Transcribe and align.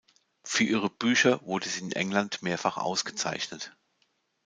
Für 0.43 0.63
ihre 0.63 0.89
Bücher 0.89 1.43
wurde 1.45 1.69
sie 1.69 1.81
in 1.81 1.91
England 1.91 2.41
mehrfach 2.41 2.77
ausgezeichnet. 2.77 3.77